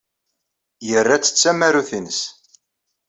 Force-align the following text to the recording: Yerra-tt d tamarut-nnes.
Yerra-tt 0.87 1.33
d 1.33 1.35
tamarut-nnes. 1.39 2.21